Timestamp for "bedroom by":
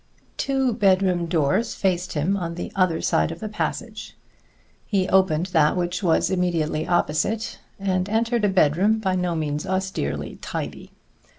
8.49-9.13